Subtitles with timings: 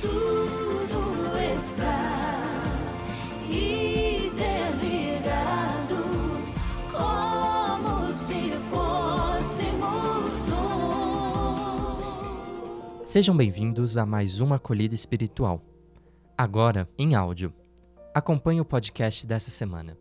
[0.00, 2.54] tudo está
[3.48, 4.44] interligado,
[6.92, 10.48] como se fôssemos
[13.00, 13.06] um.
[13.06, 15.62] Sejam bem-vindos a mais uma acolhida espiritual.
[16.36, 17.52] Agora, em áudio.
[18.14, 19.96] Acompanhe o podcast dessa semana.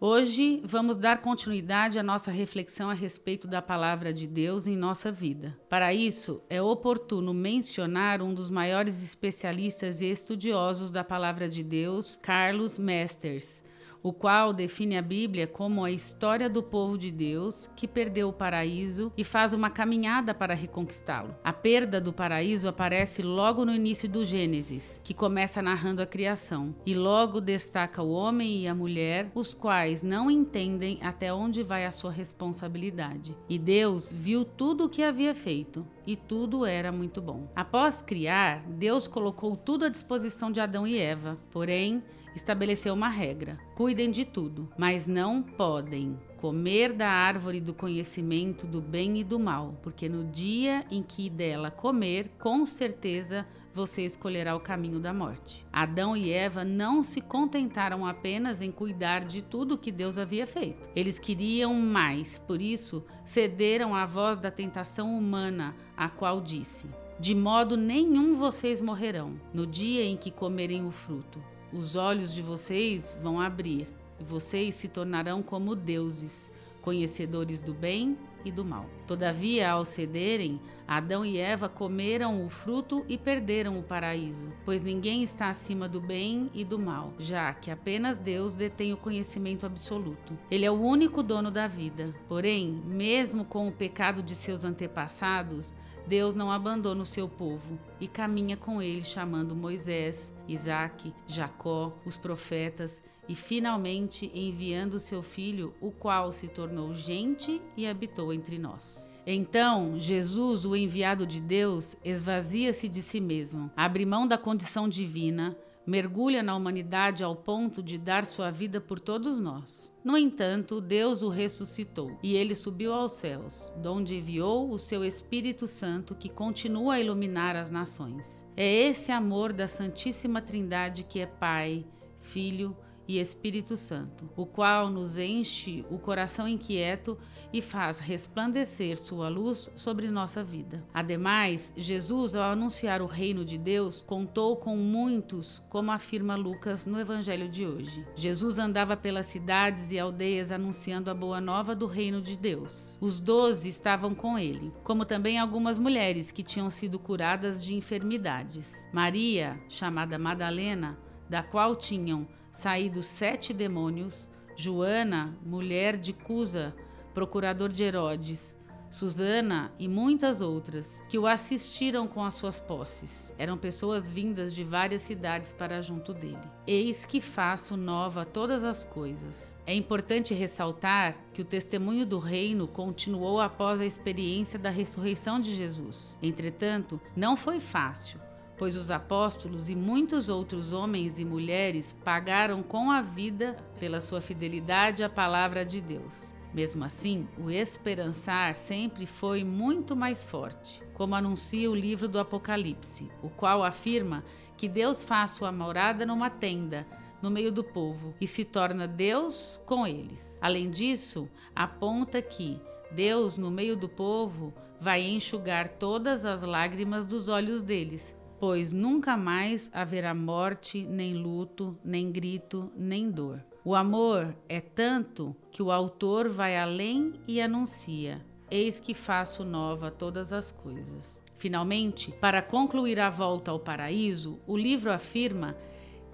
[0.00, 5.10] Hoje vamos dar continuidade à nossa reflexão a respeito da palavra de Deus em nossa
[5.10, 5.58] vida.
[5.68, 12.14] Para isso, é oportuno mencionar um dos maiores especialistas e estudiosos da palavra de Deus,
[12.22, 13.64] Carlos Mesters,
[14.02, 18.32] o qual define a Bíblia como a história do povo de Deus que perdeu o
[18.32, 21.34] paraíso e faz uma caminhada para reconquistá-lo.
[21.42, 26.74] A perda do paraíso aparece logo no início do Gênesis, que começa narrando a criação,
[26.86, 31.84] e logo destaca o homem e a mulher, os quais não entendem até onde vai
[31.84, 33.36] a sua responsabilidade.
[33.48, 37.50] E Deus viu tudo o que havia feito, e tudo era muito bom.
[37.54, 42.02] Após criar, Deus colocou tudo à disposição de Adão e Eva, porém,
[42.38, 48.80] estabeleceu uma regra: cuidem de tudo, mas não podem comer da árvore do conhecimento do
[48.80, 53.44] bem e do mal, porque no dia em que dela comer, com certeza
[53.74, 55.64] você escolherá o caminho da morte.
[55.72, 60.88] Adão e Eva não se contentaram apenas em cuidar de tudo que Deus havia feito.
[60.96, 66.86] Eles queriam mais, por isso cederam à voz da tentação humana, a qual disse:
[67.18, 71.40] De modo nenhum vocês morrerão no dia em que comerem o fruto
[71.72, 73.86] os olhos de vocês vão abrir
[74.20, 76.50] e vocês se tornarão como deuses,
[76.82, 78.86] conhecedores do bem e do mal.
[79.06, 85.22] Todavia, ao cederem, Adão e Eva comeram o fruto e perderam o paraíso, pois ninguém
[85.22, 90.36] está acima do bem e do mal, já que apenas Deus detém o conhecimento absoluto.
[90.50, 92.14] Ele é o único dono da vida.
[92.26, 95.74] Porém, mesmo com o pecado de seus antepassados,
[96.08, 102.16] Deus não abandona o seu povo e caminha com ele, chamando Moisés, Isaque, Jacó, os
[102.16, 109.06] profetas e finalmente enviando seu filho, o qual se tornou gente e habitou entre nós.
[109.26, 115.54] Então, Jesus, o enviado de Deus, esvazia-se de si mesmo, abre mão da condição divina,
[115.88, 119.90] mergulha na humanidade ao ponto de dar sua vida por todos nós.
[120.04, 125.66] No entanto, Deus o ressuscitou e ele subiu aos céus, donde enviou o seu Espírito
[125.66, 128.46] Santo que continua a iluminar as nações.
[128.54, 131.86] É esse amor da Santíssima Trindade que é Pai,
[132.20, 137.16] Filho e Espírito Santo, o qual nos enche o coração inquieto
[137.52, 140.84] e faz resplandecer sua luz sobre nossa vida.
[140.92, 147.00] Ademais, Jesus, ao anunciar o reino de Deus, contou com muitos, como afirma Lucas no
[147.00, 148.06] evangelho de hoje.
[148.14, 152.98] Jesus andava pelas cidades e aldeias anunciando a boa nova do reino de Deus.
[153.00, 158.86] Os doze estavam com ele, como também algumas mulheres que tinham sido curadas de enfermidades.
[158.92, 160.98] Maria, chamada Madalena,
[161.28, 162.26] da qual tinham
[162.58, 166.74] saídos sete demônios, Joana, mulher de Cusa,
[167.14, 168.58] procurador de Herodes,
[168.90, 173.32] Susana e muitas outras, que o assistiram com as suas posses.
[173.38, 176.40] Eram pessoas vindas de várias cidades para junto dele.
[176.66, 179.56] Eis que faço nova todas as coisas.
[179.64, 185.54] É importante ressaltar que o testemunho do reino continuou após a experiência da ressurreição de
[185.54, 186.16] Jesus.
[186.20, 188.18] Entretanto, não foi fácil
[188.58, 194.20] pois os apóstolos e muitos outros homens e mulheres pagaram com a vida pela sua
[194.20, 196.34] fidelidade à palavra de Deus.
[196.52, 203.10] Mesmo assim, o esperançar sempre foi muito mais forte, como anuncia o livro do Apocalipse,
[203.22, 204.24] o qual afirma
[204.56, 206.86] que Deus faz sua morada numa tenda,
[207.22, 210.38] no meio do povo, e se torna Deus com eles.
[210.40, 217.28] Além disso, aponta que Deus, no meio do povo, vai enxugar todas as lágrimas dos
[217.28, 223.44] olhos deles, pois nunca mais haverá morte, nem luto, nem grito, nem dor.
[223.64, 229.90] O amor é tanto que o autor vai além e anuncia: Eis que faço nova
[229.90, 231.20] todas as coisas.
[231.36, 235.54] Finalmente, para concluir a volta ao paraíso, o livro afirma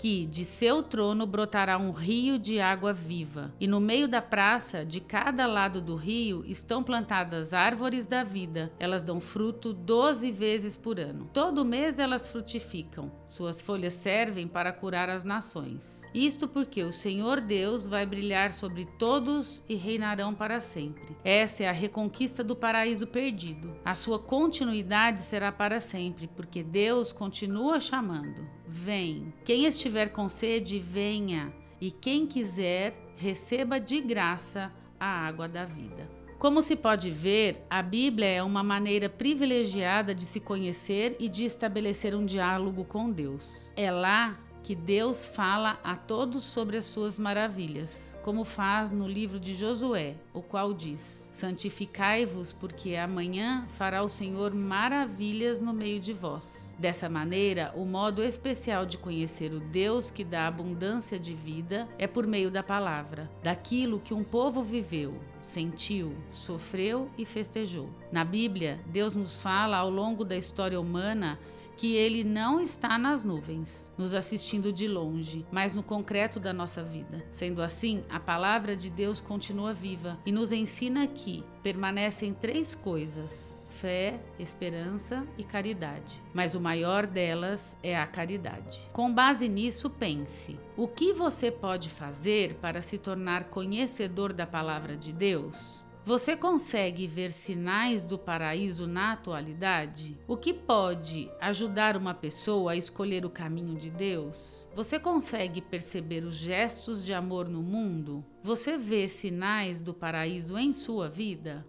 [0.04, 4.84] que de seu trono brotará um rio de água viva, e no meio da praça,
[4.84, 8.70] de cada lado do rio, estão plantadas árvores da vida.
[8.78, 11.30] Elas dão fruto doze vezes por ano.
[11.32, 13.10] Todo mês elas frutificam.
[13.24, 16.02] Suas folhas servem para curar as nações.
[16.12, 21.16] Isto porque o Senhor Deus vai brilhar sobre todos e reinarão para sempre.
[21.24, 23.74] Essa é a reconquista do paraíso perdido.
[23.82, 28.46] A sua continuidade será para sempre, porque Deus continua chamando.
[28.76, 29.32] Vem.
[29.44, 31.54] Quem estiver com sede, venha.
[31.80, 36.10] E quem quiser, receba de graça a água da vida.
[36.40, 41.44] Como se pode ver, a Bíblia é uma maneira privilegiada de se conhecer e de
[41.44, 43.72] estabelecer um diálogo com Deus.
[43.76, 49.38] É lá que Deus fala a todos sobre as suas maravilhas, como faz no livro
[49.38, 56.14] de Josué, o qual diz: Santificai-vos, porque amanhã fará o Senhor maravilhas no meio de
[56.14, 56.72] vós.
[56.78, 62.06] Dessa maneira, o modo especial de conhecer o Deus que dá abundância de vida é
[62.06, 67.90] por meio da palavra, daquilo que um povo viveu, sentiu, sofreu e festejou.
[68.10, 71.38] Na Bíblia, Deus nos fala ao longo da história humana
[71.76, 76.82] que ele não está nas nuvens, nos assistindo de longe, mas no concreto da nossa
[76.82, 77.24] vida.
[77.30, 83.56] Sendo assim, a palavra de Deus continua viva e nos ensina que permanecem três coisas:
[83.68, 86.22] fé, esperança e caridade.
[86.32, 88.80] Mas o maior delas é a caridade.
[88.92, 94.96] Com base nisso, pense: o que você pode fazer para se tornar conhecedor da palavra
[94.96, 95.84] de Deus?
[96.06, 100.18] Você consegue ver sinais do paraíso na atualidade?
[100.28, 104.68] O que pode ajudar uma pessoa a escolher o caminho de Deus?
[104.76, 108.22] Você consegue perceber os gestos de amor no mundo?
[108.42, 111.66] Você vê sinais do paraíso em sua vida?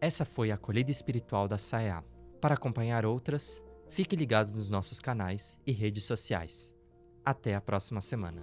[0.00, 2.02] Essa foi a acolhida espiritual da SAEA.
[2.40, 6.74] Para acompanhar outras, fique ligado nos nossos canais e redes sociais.
[7.22, 8.42] Até a próxima semana.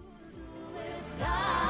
[0.99, 1.63] Está